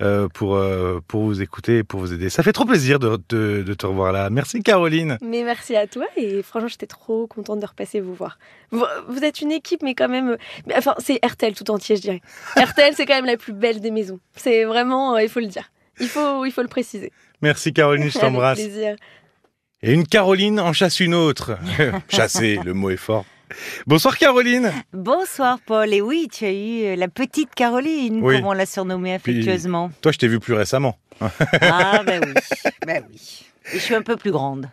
euh, 0.00 0.28
pour 0.28 0.56
euh, 0.56 1.00
pour 1.06 1.24
vous 1.24 1.42
écouter 1.42 1.78
et 1.78 1.84
pour 1.84 2.00
vous 2.00 2.12
aider. 2.12 2.30
Ça 2.30 2.42
fait 2.42 2.52
trop 2.52 2.64
plaisir 2.64 2.98
de, 2.98 3.18
de, 3.28 3.62
de 3.62 3.74
te 3.74 3.86
revoir 3.86 4.12
là. 4.12 4.30
Merci, 4.30 4.62
Caroline. 4.62 5.18
mais 5.20 5.42
merci 5.42 5.76
à 5.76 5.86
toi 5.86 6.06
et 6.16 6.42
franchement, 6.42 6.68
j'étais 6.68 6.86
trop 6.86 7.26
contente 7.26 7.60
de 7.60 7.66
repasser 7.66 8.00
vous 8.00 8.14
voir. 8.14 8.38
Vous, 8.70 8.84
vous 9.08 9.24
êtes 9.24 9.40
une 9.40 9.52
équipe, 9.52 9.82
mais 9.82 9.94
quand 9.94 10.08
même. 10.08 10.36
mais 10.66 10.74
Enfin, 10.76 10.94
c'est 10.98 11.24
RTL 11.24 11.54
tout 11.54 11.70
entier, 11.70 11.96
je 11.96 12.02
dirais. 12.02 12.20
RTL, 12.56 12.94
c'est 12.96 13.06
quand 13.06 13.14
même 13.14 13.26
la 13.26 13.36
plus 13.36 13.52
belle 13.52 13.80
des 13.80 13.90
maisons. 13.90 14.20
C'est 14.36 14.64
vraiment, 14.64 15.16
euh, 15.16 15.22
il 15.22 15.28
faut 15.28 15.40
le 15.40 15.46
dire. 15.46 15.70
Il 16.00 16.08
faut, 16.08 16.44
il 16.44 16.50
faut 16.50 16.62
le 16.62 16.68
préciser. 16.68 17.12
Merci, 17.44 17.74
Caroline, 17.74 18.10
je 18.10 18.18
t'embrasse. 18.18 18.58
Et 18.58 19.92
une 19.92 20.06
Caroline 20.06 20.58
en 20.60 20.72
chasse 20.72 20.98
une 21.00 21.12
autre. 21.14 21.58
Chasser, 22.08 22.58
le 22.64 22.72
mot 22.72 22.88
est 22.88 22.96
fort. 22.96 23.26
Bonsoir, 23.86 24.16
Caroline. 24.16 24.72
Bonsoir 24.94 25.58
Paul, 25.66 25.92
et 25.92 26.00
oui, 26.00 26.26
tu 26.32 26.46
as 26.46 26.52
eu 26.52 26.84
euh, 26.86 26.96
la 26.96 27.08
petite 27.08 27.54
Caroline, 27.54 28.20
Oui. 28.22 28.36
comme 28.36 28.46
on 28.46 28.52
l'a 28.54 28.64
surnommée 28.64 29.12
affectueusement. 29.12 29.90
Toi, 30.00 30.10
je 30.12 30.16
t'ai 30.18 30.26
vu 30.26 30.40
plus 30.40 30.54
récemment. 30.54 30.98
Ah 31.20 32.00
ben 32.06 32.22
oui, 32.26 32.32
ben 32.86 33.04
oui. 33.10 33.44
Et 33.74 33.78
je 33.78 33.82
suis 33.82 33.94
un 33.94 34.00
peu 34.00 34.16
plus 34.16 34.30
grande. 34.30 34.70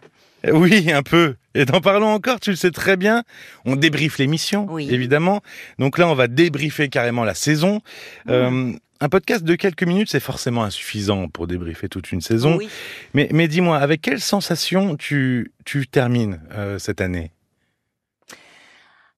Oui, 0.50 0.90
un 0.94 1.04
peu. 1.04 1.36
Et 1.56 1.66
t'en 1.66 1.82
parlons 1.82 2.08
encore, 2.08 2.40
tu 2.40 2.52
le 2.52 2.56
sais 2.56 2.72
très 2.72 2.96
bien. 2.96 3.24
On 3.66 3.76
débriefe 3.76 4.18
l'émission, 4.18 4.66
Oui. 4.70 4.88
évidemment. 4.90 5.42
Donc 5.78 5.98
là, 5.98 6.08
on 6.08 6.16
va 6.16 6.28
débriefer 6.28 6.88
carrément 6.88 7.26
la 7.26 7.36
saison. 7.36 7.82
Mmh. 8.26 8.32
Euh, 8.32 8.72
un 9.01 9.09
podcast 9.09 9.44
de 9.44 9.56
quelques 9.56 9.83
minutes, 9.83 10.09
c'est 10.12 10.19
forcément 10.19 10.63
insuffisant 10.63 11.27
pour 11.27 11.48
débriefer 11.48 11.89
toute 11.89 12.12
une 12.12 12.21
saison. 12.21 12.57
Oui. 12.57 12.69
Mais, 13.13 13.27
mais 13.33 13.48
dis-moi, 13.48 13.77
avec 13.77 14.01
quelle 14.01 14.21
sensation 14.21 14.95
tu, 14.95 15.51
tu 15.65 15.88
termines 15.88 16.39
euh, 16.51 16.77
cette 16.77 17.01
année? 17.01 17.31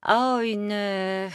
Oh, 0.08 0.40
une, 0.44 0.72
euh, 0.72 1.28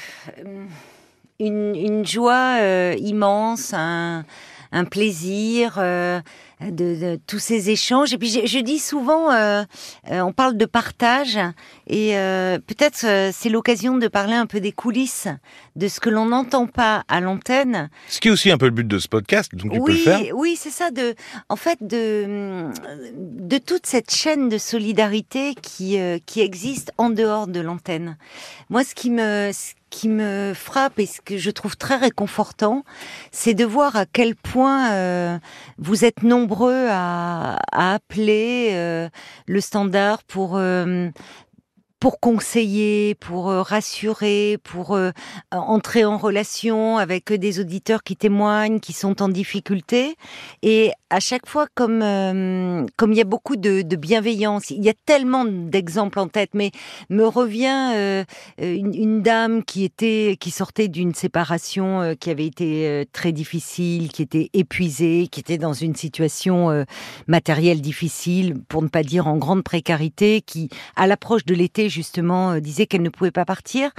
une, 1.38 1.74
une 1.76 2.06
joie 2.06 2.58
euh, 2.60 2.96
immense, 2.98 3.72
un, 3.74 4.24
un 4.73 4.85
plaisir 4.85 5.75
euh, 5.79 6.20
de, 6.61 6.70
de 6.70 7.20
tous 7.26 7.38
ces 7.38 7.70
échanges. 7.70 8.12
Et 8.12 8.19
puis 8.19 8.29
je, 8.31 8.47
je 8.47 8.59
dis 8.59 8.79
souvent, 8.79 9.32
euh, 9.32 9.62
euh, 10.11 10.20
on 10.20 10.32
parle 10.32 10.56
de 10.56 10.65
partage, 10.67 11.38
et 11.87 12.12
peut-être 12.67 13.32
c'est 13.32 13.49
l'occasion 13.49 13.97
de 13.97 14.09
parler 14.09 14.35
un 14.35 14.47
peu 14.47 14.61
des 14.61 14.73
coulisses, 14.73 15.29
de 15.76 15.88
ce 15.88 16.00
que 16.00 16.11
l'on 16.11 16.26
n'entend 16.26 16.67
pas 16.67 17.05
à 17.09 17.20
l'antenne, 17.20 17.88
Ce 18.09 18.20
qui 18.20 18.29
est 18.29 18.31
aussi 18.31 18.50
un 18.50 18.59
peu 18.59 18.67
le 18.67 18.73
but 18.73 18.87
de 18.87 18.99
ce 18.99 19.09
podcast, 19.09 19.55
donc 19.55 19.73
tu 19.73 19.81
peux 19.81 19.93
le 19.93 19.97
oui, 19.97 20.03
faire. 20.03 20.20
oui, 20.35 20.56
c'est 20.59 20.70
ça. 20.70 20.91
De, 20.91 21.15
en 21.49 21.56
fait, 21.56 21.79
de, 21.81 22.67
de 23.17 23.59
toute 23.59 23.87
cette 23.87 24.11
chaîne 24.15 24.49
de 24.49 24.59
solidarité 24.59 25.55
qui, 25.55 25.99
qui 26.26 26.41
existe 26.41 26.93
en 26.99 27.11
dehors 27.11 27.47
de 27.47 27.61
l'antenne. 27.61 28.17
Moi, 28.69 28.85
ce 28.85 28.94
qui 28.94 29.11
me, 29.11 29.50
ce 29.53 29.73
qui 29.90 30.08
me 30.08 30.52
frappe 30.55 30.99
et 30.99 31.06
ce 31.06 31.20
que 31.20 31.37
je 31.37 31.50
trouve 31.50 31.76
très 31.76 31.96
réconfortant, 31.96 32.85
c'est 33.32 33.55
de 33.55 33.64
voir 33.64 33.96
à 33.96 34.06
quel 34.06 34.35
point 34.37 34.93
euh, 34.93 35.38
vous 35.79 36.05
êtes 36.05 36.23
nombreux 36.23 36.87
à, 36.90 37.58
appeler 37.73 38.70
euh, 38.73 39.08
le 39.46 39.61
standard 39.61 40.23
pour 40.25 40.56
euh, 40.56 41.08
pour 42.00 42.20
conseiller, 42.20 43.14
pour 43.14 43.50
euh, 43.50 43.62
rassurer, 43.62 44.58
pour 44.62 44.94
euh, 44.94 45.10
entrer 45.50 46.04
en 46.04 46.18
relation 46.18 46.98
avec 46.98 47.32
des 47.32 47.60
auditeurs 47.60 48.02
qui 48.02 48.16
témoignent, 48.16 48.80
qui 48.80 48.92
sont 48.92 49.22
en 49.22 49.28
difficulté. 49.28 50.16
Et 50.62 50.93
à 51.10 51.20
chaque 51.20 51.46
fois, 51.46 51.67
comme 51.74 52.02
euh, 52.02 52.86
il 53.06 53.14
y 53.14 53.20
a 53.20 53.24
beaucoup 53.24 53.56
de, 53.56 53.82
bienveillance, 53.96 54.70
il 54.70 54.84
y 54.84 54.88
a 54.88 54.94
tellement 55.06 55.44
d'exemples 55.44 56.19
en 56.19 56.28
tête, 56.28 56.50
mais 56.55 56.70
me 57.10 57.24
revient 57.24 57.93
euh, 57.94 58.24
une, 58.58 58.94
une 58.94 59.22
dame 59.22 59.64
qui 59.64 59.84
était 59.84 60.36
qui 60.38 60.50
sortait 60.50 60.88
d'une 60.88 61.14
séparation 61.14 62.00
euh, 62.02 62.14
qui 62.14 62.31
avait 62.31 62.46
été 62.46 62.86
euh, 62.86 63.05
très 63.12 63.32
difficile, 63.32 64.08
qui 64.08 64.22
était 64.22 64.50
épuisée, 64.52 65.28
qui 65.31 65.40
était 65.40 65.58
dans 65.58 65.72
une 65.72 65.94
situation 65.94 66.70
euh, 66.70 66.84
matérielle 67.26 67.81
difficile, 67.81 68.55
pour 68.69 68.82
ne 68.82 68.88
pas 68.88 69.02
dire 69.02 69.26
en 69.26 69.36
grande 69.36 69.62
précarité, 69.62 70.40
qui 70.43 70.69
à 70.96 71.06
l'approche 71.06 71.44
de 71.44 71.55
l'été 71.55 71.87
justement 71.88 72.52
euh, 72.52 72.60
disait 72.60 72.86
qu'elle 72.86 73.02
ne 73.02 73.10
pouvait 73.10 73.30
pas 73.30 73.44
partir. 73.44 73.90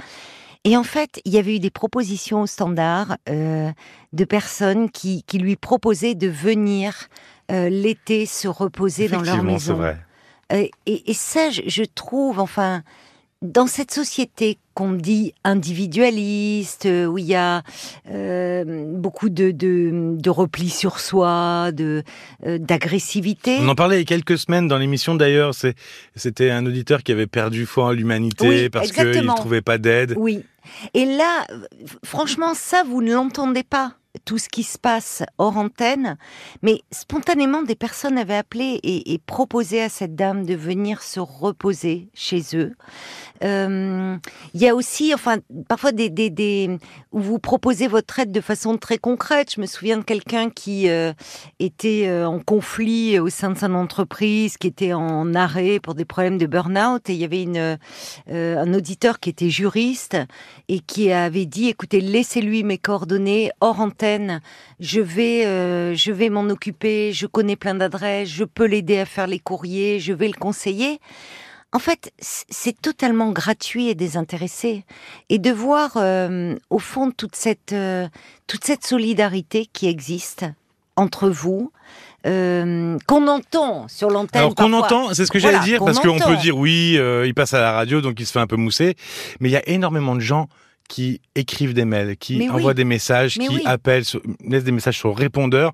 Et 0.64 0.76
en 0.76 0.82
fait, 0.82 1.20
il 1.24 1.32
y 1.32 1.38
avait 1.38 1.56
eu 1.56 1.58
des 1.58 1.70
propositions 1.70 2.42
au 2.42 2.46
standard 2.46 3.16
euh, 3.28 3.70
de 4.12 4.24
personnes 4.24 4.90
qui, 4.90 5.22
qui 5.22 5.38
lui 5.38 5.56
proposaient 5.56 6.14
de 6.14 6.28
venir 6.28 7.08
euh, 7.50 7.68
l'été 7.70 8.26
se 8.26 8.46
reposer 8.46 9.08
dans 9.08 9.22
leur 9.22 9.42
maison. 9.42 9.74
vrai. 9.74 9.98
Et, 10.52 10.70
et 10.86 11.14
ça, 11.14 11.50
je, 11.50 11.62
je 11.66 11.84
trouve, 11.84 12.40
enfin, 12.40 12.82
dans 13.42 13.66
cette 13.66 13.90
société 13.90 14.58
qu'on 14.74 14.92
dit 14.92 15.32
individualiste, 15.44 16.84
euh, 16.84 17.06
où 17.06 17.16
il 17.16 17.24
y 17.24 17.34
a 17.34 17.62
euh, 18.10 18.84
beaucoup 18.86 19.30
de, 19.30 19.50
de, 19.50 20.14
de 20.16 20.30
repli 20.30 20.68
sur 20.68 21.00
soi, 21.00 21.72
de 21.72 22.02
euh, 22.46 22.58
d'agressivité. 22.58 23.56
On 23.60 23.68
en 23.68 23.74
parlait 23.74 23.96
il 23.96 24.00
y 24.00 24.02
a 24.02 24.04
quelques 24.04 24.38
semaines 24.38 24.68
dans 24.68 24.76
l'émission 24.76 25.14
d'ailleurs. 25.14 25.52
C'était 26.16 26.50
un 26.50 26.66
auditeur 26.66 27.02
qui 27.02 27.12
avait 27.12 27.26
perdu 27.26 27.64
foi 27.64 27.84
en 27.86 27.90
l'humanité 27.92 28.46
Oui, 28.46 28.68
parce 28.68 28.92
qu'il 28.92 29.04
ne 29.04 29.36
trouvait 29.36 29.62
pas 29.62 29.78
d'aide. 29.78 30.14
Oui. 30.18 30.44
Et 30.92 31.06
là, 31.06 31.46
franchement, 32.04 32.52
ça, 32.54 32.82
vous 32.86 33.00
ne 33.00 33.14
l'entendez 33.14 33.62
pas 33.62 33.94
tout 34.24 34.38
ce 34.38 34.48
qui 34.48 34.62
se 34.62 34.78
passe 34.78 35.22
hors 35.38 35.56
antenne, 35.56 36.16
mais 36.62 36.80
spontanément, 36.90 37.62
des 37.62 37.76
personnes 37.76 38.18
avaient 38.18 38.36
appelé 38.36 38.80
et, 38.82 39.18
proposé 39.24 39.82
à 39.82 39.88
cette 39.88 40.16
dame 40.16 40.44
de 40.44 40.54
venir 40.54 41.02
se 41.02 41.20
reposer 41.20 42.08
chez 42.14 42.42
eux. 42.54 42.72
Euh, 43.44 44.16
Il 44.54 44.60
y 44.60 44.68
a 44.68 44.74
aussi, 44.74 45.14
enfin, 45.14 45.38
parfois 45.68 45.92
des, 45.92 46.10
des, 46.10 46.78
où 47.12 47.20
vous 47.20 47.38
proposez 47.38 47.86
votre 47.86 48.18
aide 48.18 48.32
de 48.32 48.40
façon 48.40 48.76
très 48.76 48.98
concrète. 48.98 49.54
Je 49.54 49.60
me 49.60 49.66
souviens 49.66 49.98
de 49.98 50.02
quelqu'un 50.02 50.50
qui 50.50 50.88
euh, 50.88 51.12
était 51.58 52.08
euh, 52.08 52.26
en 52.26 52.40
conflit 52.40 53.18
au 53.18 53.28
sein 53.28 53.50
de 53.50 53.58
son 53.58 53.74
entreprise, 53.74 54.56
qui 54.56 54.66
était 54.66 54.92
en 54.92 55.34
arrêt 55.34 55.78
pour 55.80 55.94
des 55.94 56.04
problèmes 56.04 56.38
de 56.38 56.46
burn-out, 56.46 57.08
et 57.08 57.14
il 57.14 57.18
y 57.20 57.24
avait 57.24 57.42
une, 57.42 57.78
un 58.28 58.74
auditeur 58.74 59.20
qui 59.20 59.30
était 59.30 59.50
juriste 59.50 60.16
et 60.68 60.80
qui 60.80 61.12
avait 61.12 61.46
dit 61.46 61.68
"Écoutez, 61.68 62.00
laissez-lui 62.00 62.64
mes 62.64 62.78
coordonnées 62.78 63.50
hors 63.60 63.80
antenne. 63.80 63.99
Je 64.80 65.00
vais, 65.00 65.46
euh, 65.46 65.94
je 65.94 66.12
vais 66.12 66.28
m'en 66.28 66.48
occuper. 66.48 67.12
Je 67.12 67.26
connais 67.26 67.56
plein 67.56 67.74
d'adresses. 67.74 68.28
Je 68.28 68.44
peux 68.44 68.66
l'aider 68.66 68.98
à 68.98 69.06
faire 69.06 69.26
les 69.26 69.38
courriers. 69.38 70.00
Je 70.00 70.12
vais 70.12 70.28
le 70.28 70.34
conseiller." 70.34 71.00
En 71.72 71.78
fait, 71.78 72.12
c'est 72.18 72.80
totalement 72.80 73.30
gratuit 73.30 73.88
et 73.88 73.94
désintéressé. 73.94 74.84
Et 75.28 75.38
de 75.38 75.52
voir, 75.52 75.92
euh, 75.96 76.56
au 76.68 76.80
fond, 76.80 77.12
toute 77.12 77.36
cette, 77.36 77.72
euh, 77.72 78.08
toute 78.48 78.64
cette 78.64 78.84
solidarité 78.84 79.68
qui 79.72 79.86
existe 79.86 80.46
entre 80.96 81.28
vous, 81.28 81.70
euh, 82.26 82.98
qu'on 83.06 83.28
entend 83.28 83.86
sur 83.88 84.10
l'antenne. 84.10 84.40
Alors 84.40 84.54
qu'on 84.54 84.72
entend, 84.72 85.14
c'est 85.14 85.24
ce 85.24 85.30
que 85.30 85.38
Voilà, 85.38 85.58
j'allais 85.58 85.70
dire, 85.70 85.84
parce 85.84 86.00
qu'on 86.00 86.18
peut 86.18 86.36
dire 86.36 86.56
oui, 86.56 86.96
euh, 86.98 87.26
il 87.26 87.34
passe 87.34 87.54
à 87.54 87.60
la 87.60 87.72
radio, 87.72 88.00
donc 88.00 88.18
il 88.20 88.26
se 88.26 88.32
fait 88.32 88.40
un 88.40 88.46
peu 88.46 88.56
mousser, 88.56 88.96
mais 89.38 89.48
il 89.48 89.52
y 89.52 89.56
a 89.56 89.66
énormément 89.68 90.14
de 90.14 90.20
gens 90.20 90.48
qui 90.90 91.20
écrivent 91.36 91.72
des 91.72 91.84
mails, 91.84 92.16
qui 92.16 92.36
Mais 92.36 92.48
oui. 92.50 92.56
envoient 92.56 92.74
des 92.74 92.84
messages, 92.84 93.38
Mais 93.38 93.46
qui 93.46 93.54
oui. 93.54 93.62
appellent, 93.64 94.04
sur- 94.04 94.20
laissent 94.44 94.64
des 94.64 94.72
messages 94.72 94.98
sur 94.98 95.16
répondeur. 95.16 95.72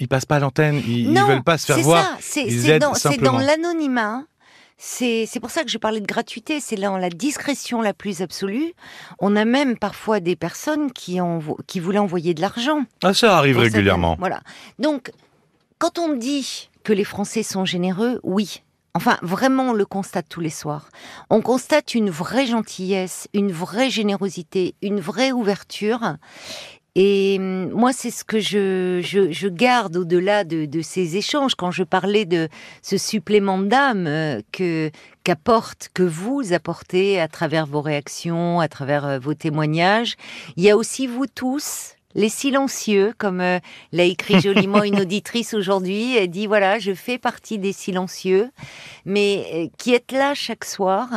Ils 0.00 0.08
passent 0.08 0.26
pas 0.26 0.36
à 0.36 0.40
l'antenne, 0.40 0.82
ils, 0.88 1.12
Non, 1.12 1.26
veulent 1.28 1.44
pas 1.44 1.56
se 1.56 1.66
faire 1.66 1.78
voir. 1.78 2.04
c'est 2.20 2.78
dans, 2.80 2.92
dans 3.22 3.38
l'anonymat. 3.38 4.24
C'est 4.76 5.28
pour 5.40 5.50
ça 5.50 5.62
que 5.62 5.70
je 5.70 5.78
parlais 5.78 6.00
de 6.00 6.06
gratuité, 6.06 6.58
c'est 6.60 6.74
dans 6.74 6.98
la 6.98 7.08
discrétion 7.10 7.80
la 7.80 7.94
plus 7.94 8.22
absolue. 8.22 8.72
On 9.20 9.36
a 9.36 9.44
même 9.44 9.78
parfois 9.78 10.18
des 10.18 10.34
personnes 10.34 10.90
qui, 10.90 11.20
envo- 11.20 11.56
qui 11.68 11.78
voulaient 11.78 11.98
envoyer 12.00 12.34
de 12.34 12.40
l'argent. 12.40 12.82
Ah, 13.04 13.14
ça 13.14 13.38
arrive 13.38 13.58
régulièrement. 13.58 14.16
Voilà. 14.18 14.40
Donc, 14.80 15.12
quand 15.78 16.00
on 16.00 16.14
dit 16.16 16.70
que 16.82 16.92
les 16.92 17.04
Français 17.04 17.44
sont 17.44 17.64
généreux, 17.64 18.18
oui. 18.24 18.62
Enfin, 18.96 19.18
vraiment, 19.22 19.70
on 19.70 19.72
le 19.72 19.84
constate 19.84 20.26
tous 20.28 20.40
les 20.40 20.50
soirs. 20.50 20.88
On 21.28 21.40
constate 21.40 21.96
une 21.96 22.10
vraie 22.10 22.46
gentillesse, 22.46 23.26
une 23.34 23.50
vraie 23.50 23.90
générosité, 23.90 24.76
une 24.82 25.00
vraie 25.00 25.32
ouverture. 25.32 26.16
Et 26.94 27.38
hum, 27.40 27.70
moi, 27.70 27.92
c'est 27.92 28.12
ce 28.12 28.22
que 28.22 28.38
je, 28.38 29.00
je, 29.02 29.32
je 29.32 29.48
garde 29.48 29.96
au-delà 29.96 30.44
de, 30.44 30.64
de 30.64 30.80
ces 30.80 31.16
échanges. 31.16 31.56
Quand 31.56 31.72
je 31.72 31.82
parlais 31.82 32.24
de 32.24 32.48
ce 32.82 32.96
supplément 32.96 33.58
d'âme 33.58 34.06
euh, 34.06 34.40
que 34.52 34.92
qu'apporte, 35.24 35.88
que 35.92 36.04
vous 36.04 36.52
apportez 36.52 37.20
à 37.20 37.26
travers 37.26 37.66
vos 37.66 37.80
réactions, 37.80 38.60
à 38.60 38.68
travers 38.68 39.06
euh, 39.06 39.18
vos 39.18 39.34
témoignages, 39.34 40.14
il 40.56 40.62
y 40.62 40.70
a 40.70 40.76
aussi 40.76 41.08
vous 41.08 41.26
tous, 41.26 41.96
les 42.14 42.28
silencieux, 42.28 43.12
comme 43.18 43.40
euh, 43.40 43.58
l'a 43.92 44.04
écrit 44.04 44.40
joliment 44.40 44.82
une 44.82 45.00
auditrice 45.02 45.54
aujourd'hui. 45.54 46.16
Elle 46.16 46.30
dit 46.30 46.46
voilà, 46.46 46.78
je 46.78 46.94
fais 46.94 47.18
partie 47.18 47.58
des 47.58 47.72
silencieux, 47.72 48.50
mais 49.04 49.46
euh, 49.52 49.66
qui 49.78 49.94
êtes 49.94 50.12
là 50.12 50.34
chaque 50.34 50.64
soir 50.64 51.08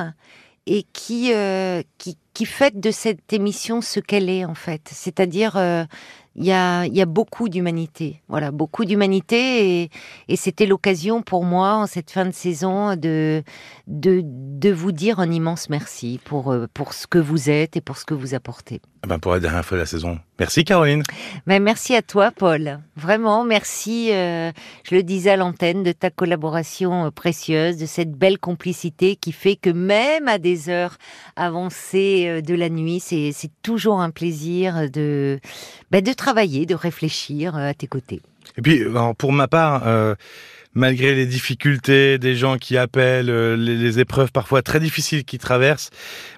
et 0.66 0.84
qui 0.94 1.34
euh, 1.34 1.82
qui 1.98 2.18
qui 2.34 2.46
faites 2.46 2.80
de 2.80 2.92
cette 2.92 3.34
émission 3.34 3.82
ce 3.82 4.00
qu'elle 4.00 4.30
est 4.30 4.46
en 4.46 4.56
fait. 4.56 4.90
C'est-à-dire 4.92 5.58
euh, 5.58 5.86
il 6.36 6.46
y 6.46 6.52
a, 6.52 6.86
il 6.86 6.96
y 6.96 7.02
a 7.02 7.08
beaucoup 7.08 7.50
d'humanité, 7.50 8.22
voilà, 8.28 8.52
beaucoup 8.52 8.86
d'humanité, 8.86 9.82
et, 9.82 9.90
et 10.28 10.36
c'était 10.36 10.68
l'occasion 10.68 11.24
pour 11.24 11.44
moi 11.44 11.74
en 11.74 11.88
cette 11.88 12.12
fin 12.12 12.26
de 12.26 12.32
saison 12.32 12.96
de, 12.96 13.42
de, 13.88 14.22
de 14.24 14.72
vous 14.72 14.92
dire 14.92 15.20
un 15.20 15.32
immense 15.32 15.68
merci 15.68 16.20
pour, 16.26 16.56
pour 16.76 16.94
ce 16.94 17.08
que 17.08 17.18
vous 17.18 17.50
êtes 17.50 17.76
et 17.76 17.82
pour 17.82 17.98
ce 17.98 18.06
que 18.06 18.14
vous 18.14 18.36
apportez. 18.36 18.82
Ah 19.04 19.08
ben, 19.08 19.20
pour 19.20 19.32
la 19.32 19.40
dernière 19.40 19.64
fois 19.64 19.78
de 19.78 19.82
la 19.82 19.86
saison. 19.86 20.20
Merci 20.40 20.66
Caroline. 20.66 21.04
Ben, 21.46 21.62
merci 21.62 21.96
à 21.96 22.02
toi, 22.02 22.32
Paul. 22.32 22.80
Vraiment, 22.96 23.44
merci, 23.44 24.10
euh, 24.12 24.52
je 24.90 24.96
le 24.96 25.04
disais 25.04 25.32
à 25.32 25.38
l'antenne, 25.38 25.84
de 25.84 25.92
ta 25.92 26.10
collaboration 26.10 27.06
euh, 27.06 27.12
précieuse, 27.12 27.78
de 27.78 27.86
cette 27.86 28.12
belle 28.12 28.40
complicité 28.40 29.16
qui 29.16 29.32
fait 29.32 29.56
que 29.56 29.70
même 29.70 30.28
à 30.28 30.40
des 30.40 30.70
heures 30.70 30.98
avancées 31.36 32.26
euh, 32.28 32.42
de 32.42 32.56
la 32.56 32.70
nuit, 32.70 33.00
c'est 33.00 33.34
toujours 33.62 34.02
un 34.02 34.10
plaisir 34.10 34.90
de, 34.90 35.40
ben, 35.92 36.04
de 36.04 36.14
travailler, 36.14 36.66
de 36.66 36.76
réfléchir 36.76 37.56
à 37.56 37.74
tes 37.74 37.88
côtés. 37.88 38.22
Et 38.58 38.62
puis, 38.62 38.84
pour 39.18 39.32
ma 39.32 39.48
part, 39.48 39.88
euh, 39.88 40.16
malgré 40.74 41.16
les 41.16 41.26
difficultés 41.26 42.18
des 42.18 42.36
gens 42.36 42.58
qui 42.58 42.78
appellent, 42.78 43.30
euh, 43.30 43.56
les, 43.56 43.76
les 43.76 44.00
épreuves 44.00 44.32
parfois 44.32 44.62
très 44.62 44.80
difficiles 44.80 45.26
qu'ils 45.26 45.40
traversent, 45.40 45.90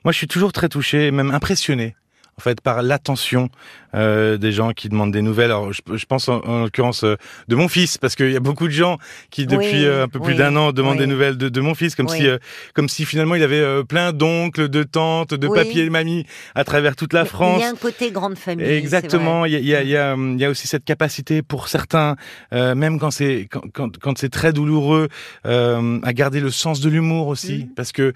moi, 0.04 0.12
je 0.12 0.18
suis 0.18 0.28
toujours 0.28 0.52
très 0.52 0.70
touché, 0.70 1.12
même 1.12 1.32
impressionné. 1.32 1.96
En 2.40 2.42
fait, 2.42 2.62
par 2.62 2.82
l'attention 2.84 3.50
euh, 3.96 4.38
des 4.38 4.54
gens 4.54 4.72
qui 4.72 4.88
demandent 4.88 5.12
des 5.12 5.22
nouvelles. 5.22 5.52
Alors, 5.52 5.74
je, 5.74 5.82
je 5.94 6.06
pense 6.06 6.30
en, 6.30 6.40
en 6.46 6.62
l'occurrence 6.64 7.04
euh, 7.04 7.18
de 7.50 7.56
mon 7.56 7.68
fils, 7.68 7.98
parce 7.98 8.16
qu'il 8.16 8.32
y 8.32 8.36
a 8.38 8.40
beaucoup 8.40 8.68
de 8.68 8.72
gens 8.72 8.98
qui, 9.30 9.46
depuis 9.46 9.68
Oui, 9.80 9.86
euh, 9.86 10.04
un 10.04 10.08
peu 10.08 10.20
plus 10.22 10.34
oui, 10.34 10.38
d'un 10.38 10.56
an, 10.56 10.72
demandent 10.72 10.94
oui. 10.94 11.00
des 11.00 11.08
nouvelles 11.08 11.36
de, 11.38 11.50
de 11.50 11.60
mon 11.60 11.76
fils, 11.76 11.96
comme 11.96 12.08
si, 12.08 12.26
comme 12.74 12.88
si 12.88 13.04
finalement 13.04 13.36
il 13.36 13.44
avait 13.44 13.84
plein 13.84 14.14
d'oncles, 14.14 14.70
de 14.70 14.84
tantes, 14.84 15.34
de 15.34 15.48
papiers 15.50 15.84
et 15.84 15.90
mamies 15.90 16.26
à 16.56 16.64
travers 16.64 16.96
toute 16.96 17.12
la 17.12 17.26
France. 17.26 17.58
Il 17.60 17.64
y 17.64 17.66
a 17.66 17.72
un 17.72 17.76
côté 17.76 18.12
grande 18.12 18.38
famille. 18.38 18.66
Exactement. 18.66 19.46
Il 19.46 19.52
y 19.52 19.56
a, 19.58 19.60
il 19.60 19.68
y, 19.68 19.76
a, 19.76 19.82
il 19.84 19.90
y, 19.90 19.98
a, 19.98 20.16
il 20.16 20.40
y 20.40 20.46
a 20.46 20.50
aussi 20.50 20.68
cette 20.70 20.86
capacité 20.86 21.42
pour 21.42 21.68
certains, 21.68 22.16
même 22.54 23.00
quand 23.00 23.12
c'est 23.12 23.50
quand, 23.52 23.64
quand, 23.74 23.98
quand 24.00 24.18
c'est 24.18 24.30
très 24.30 24.54
douloureux, 24.54 25.10
à 25.44 26.14
garder 26.14 26.40
le 26.40 26.52
sens 26.52 26.80
de 26.80 26.88
l'humour 26.90 27.28
aussi, 27.28 27.50
Mhm. 27.66 27.74
parce 27.76 27.92
que 27.92 28.14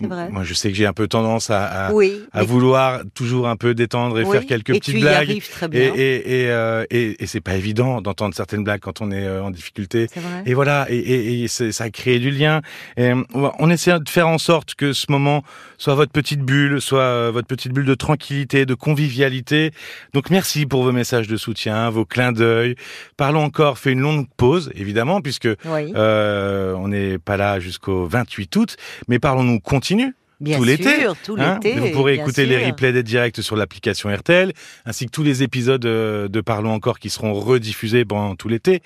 Mm, 0.00 0.30
moi 0.30 0.44
je 0.44 0.54
sais 0.54 0.70
que 0.70 0.76
j'ai 0.76 0.86
un 0.86 0.92
peu 0.92 1.08
tendance 1.08 1.50
à, 1.50 1.88
à, 2.32 2.42
vouloir 2.44 3.00
toujours 3.14 3.48
un 3.48 3.56
peu 3.56 3.65
détendre 3.74 4.18
et 4.18 4.24
oui, 4.24 4.32
faire 4.32 4.46
quelques 4.46 4.70
et 4.70 4.78
petites 4.80 4.94
tu 4.94 4.98
y 4.98 5.02
blagues. 5.02 5.14
arrives 5.14 5.48
très 5.48 5.66
Et, 5.66 5.68
bien. 5.68 5.92
et, 5.96 6.42
et, 6.42 6.50
euh, 6.50 6.84
et, 6.90 7.22
et 7.22 7.26
c'est 7.26 7.40
pas 7.40 7.54
évident 7.56 8.00
d'entendre 8.00 8.34
certaines 8.34 8.64
blagues 8.64 8.80
quand 8.80 9.00
on 9.00 9.10
est 9.10 9.24
euh, 9.26 9.42
en 9.42 9.50
difficulté. 9.50 10.06
Vrai. 10.14 10.42
Et 10.46 10.54
voilà, 10.54 10.86
et, 10.90 11.46
ça 11.48 11.84
a 11.84 11.90
créé 11.90 12.18
du 12.18 12.30
lien. 12.30 12.60
Et 12.96 13.10
euh, 13.10 13.22
on 13.34 13.70
essaie 13.70 13.98
de 13.98 14.08
faire 14.08 14.28
en 14.28 14.38
sorte 14.38 14.74
que 14.74 14.92
ce 14.92 15.06
moment 15.10 15.42
soit 15.78 15.94
votre 15.94 16.12
petite 16.12 16.40
bulle, 16.40 16.80
soit 16.80 17.00
euh, 17.00 17.30
votre 17.32 17.46
petite 17.48 17.72
bulle 17.72 17.84
de 17.86 17.94
tranquillité, 17.94 18.66
de 18.66 18.74
convivialité. 18.74 19.70
Donc 20.14 20.30
merci 20.30 20.66
pour 20.66 20.82
vos 20.82 20.92
messages 20.92 21.28
de 21.28 21.36
soutien, 21.36 21.90
vos 21.90 22.04
clins 22.04 22.32
d'œil. 22.32 22.76
Parlons 23.16 23.42
encore 23.44 23.78
fait 23.78 23.92
une 23.92 24.00
longue 24.00 24.26
pause, 24.36 24.70
évidemment, 24.74 25.20
puisque 25.20 25.48
Oui. 25.64 25.92
euh, 25.94 26.74
on 26.74 26.88
n'est 26.88 27.18
pas 27.18 27.36
là 27.36 27.60
jusqu'au 27.60 28.06
28 28.06 28.56
août, 28.56 28.76
mais 29.08 29.18
parlons-nous 29.18 29.60
continue. 29.60 30.14
Bien 30.38 30.58
tout 30.58 30.64
l'été, 30.64 31.06
tout 31.24 31.36
hein. 31.38 31.58
l'été. 31.62 31.78
Vous 31.78 31.90
pourrez 31.92 32.14
écouter 32.14 32.44
les 32.44 32.66
replays 32.66 32.92
des 32.92 33.02
directs 33.02 33.42
sur 33.42 33.56
l'application 33.56 34.14
RTL, 34.14 34.52
ainsi 34.84 35.06
que 35.06 35.10
tous 35.10 35.22
les 35.22 35.42
épisodes 35.42 35.84
euh, 35.86 36.28
de 36.28 36.40
Parlons 36.40 36.72
encore 36.72 36.98
qui 36.98 37.08
seront 37.08 37.32
rediffusés 37.32 38.04
pendant 38.04 38.34
tout 38.36 38.48
l'été. 38.48 38.82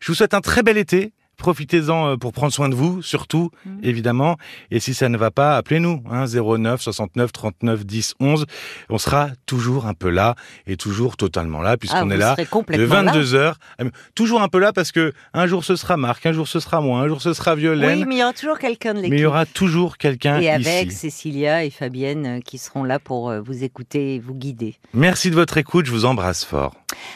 Je 0.00 0.08
vous 0.08 0.14
souhaite 0.14 0.34
un 0.34 0.40
très 0.40 0.62
bel 0.62 0.78
été. 0.78 1.12
Profitez-en 1.42 2.06
euh, 2.12 2.16
pour 2.16 2.32
prendre 2.32 2.52
soin 2.52 2.68
de 2.68 2.74
vous, 2.76 3.02
surtout, 3.02 3.50
Mhm. 3.66 3.80
évidemment. 3.82 4.36
Et 4.70 4.78
si 4.78 4.94
ça 4.94 5.08
ne 5.08 5.18
va 5.18 5.32
pas, 5.32 5.56
appelez-nous, 5.56 6.04
hein, 6.08 6.24
09 6.26 6.80
69 6.80 7.32
39 7.32 7.84
10 7.84 8.14
11. 8.20 8.46
On 8.88 8.96
sera 8.98 9.30
toujours 9.44 9.86
un 9.86 9.94
peu 9.94 10.08
là 10.08 10.36
et 10.68 10.76
toujours 10.76 11.16
totalement 11.16 11.60
là, 11.60 11.70
Ah, 11.72 11.76
puisqu'on 11.76 12.06
vous 12.06 12.12
est 12.12 12.16
là 12.16 12.36
de 12.36 12.44
complètement 12.44 12.94
là. 13.02 13.12
22 13.12 13.34
heures. 13.34 13.56
Toujours 14.14 14.40
un 14.40 14.46
peu 14.46 14.60
là 14.60 14.72
parce 14.72 14.92
que 14.92 15.12
un 15.34 15.48
jour 15.48 15.64
ce 15.64 15.74
sera 15.74 15.96
Marc, 15.96 16.24
un 16.26 16.32
jour 16.32 16.46
ce 16.46 16.60
sera 16.60 16.80
moi, 16.80 17.00
un 17.00 17.08
jour 17.08 17.20
ce 17.20 17.32
sera 17.32 17.56
Violaine. 17.56 17.98
Oui, 17.98 18.04
mais 18.06 18.14
il 18.14 18.18
y 18.18 18.22
aura 18.22 18.32
toujours 18.32 18.58
quelqu'un 18.60 18.94
de 18.94 19.00
mais 19.00 19.08
il 19.08 19.10
l'équipe. 19.10 19.22
y 19.24 19.26
aura 19.26 19.44
toujours 19.44 19.98
quelqu'un 19.98 20.38
Et 20.38 20.48
avec 20.48 20.88
ici. 20.92 20.96
Cécilia 20.96 21.64
et 21.64 21.70
Fabienne 21.70 22.26
euh, 22.26 22.40
qui 22.40 22.56
seront 22.58 22.84
là 22.84 23.00
pour 23.00 23.30
euh, 23.30 23.40
vous 23.40 23.64
écouter 23.64 24.14
et 24.14 24.18
vous 24.20 24.34
guider. 24.34 24.76
Merci 24.94 25.28
de 25.30 25.34
votre 25.34 25.58
écoute, 25.58 25.86
je 25.86 25.90
vous 25.90 26.04
embrasse 26.04 26.44
fort. 26.44 26.74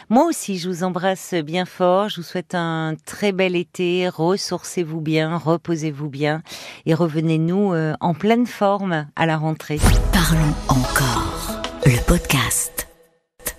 Moi 0.08 0.24
aussi, 0.26 0.58
je 0.58 0.68
vous 0.68 0.82
embrasse 0.82 1.34
bien 1.44 1.64
fort. 1.66 2.08
Je 2.08 2.16
vous 2.16 2.22
souhaite 2.22 2.54
un 2.54 2.94
très 3.04 3.30
bel 3.30 3.54
été. 3.54 4.08
Ressourcez-vous 4.16 5.02
bien, 5.02 5.36
reposez-vous 5.36 6.08
bien 6.08 6.42
et 6.86 6.94
revenez-nous 6.94 7.74
euh, 7.74 7.92
en 8.00 8.14
pleine 8.14 8.46
forme 8.46 9.06
à 9.14 9.26
la 9.26 9.36
rentrée. 9.36 9.78
Parlons 10.10 10.54
encore. 10.68 11.60
Le 11.84 12.02
podcast. 12.06 12.85